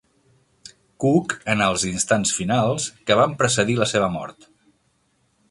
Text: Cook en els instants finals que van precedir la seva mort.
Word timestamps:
Cook 1.03 1.35
en 1.53 1.61
els 1.65 1.85
instants 1.89 2.33
finals 2.39 2.89
que 3.11 3.19
van 3.21 3.37
precedir 3.43 3.79
la 3.83 3.89
seva 3.95 4.11
mort. 4.19 4.51